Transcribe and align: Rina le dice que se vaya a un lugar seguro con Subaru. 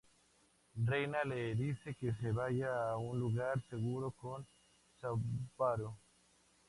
Rina 0.91 1.23
le 1.25 1.53
dice 1.53 1.93
que 1.93 2.11
se 2.19 2.31
vaya 2.31 2.89
a 2.89 2.97
un 2.97 3.19
lugar 3.19 3.61
seguro 3.69 4.09
con 4.09 4.43
Subaru. 4.99 5.95